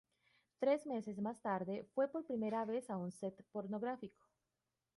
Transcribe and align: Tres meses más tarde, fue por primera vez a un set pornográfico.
Tres 0.57 0.87
meses 0.87 1.21
más 1.21 1.39
tarde, 1.43 1.85
fue 1.93 2.07
por 2.11 2.25
primera 2.25 2.65
vez 2.65 2.89
a 2.89 2.97
un 2.97 3.11
set 3.11 3.39
pornográfico. 3.51 4.27